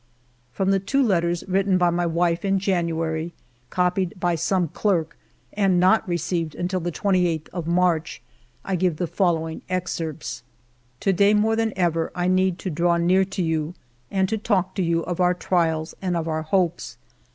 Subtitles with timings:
[0.51, 3.35] From the two letters written by my wife in January,
[3.69, 5.15] copied by some clerk,
[5.53, 8.19] and not received until the 28th of March,
[8.65, 10.41] I give the following excerpts:—"
[11.01, 13.75] To day, more than ever, I need to draw near to you,
[14.09, 16.97] and to talk to you of our trials and of our hopes.